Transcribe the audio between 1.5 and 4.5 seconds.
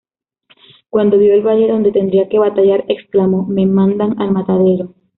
donde tendría que batallar, exclamó: ""me mandan al